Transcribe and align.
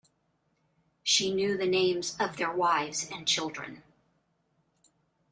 She 1.03 1.31
knew 1.31 1.55
the 1.55 1.67
names 1.67 2.15
of 2.19 2.37
their 2.37 2.51
wives 2.51 3.07
and 3.11 3.27
children. 3.27 3.83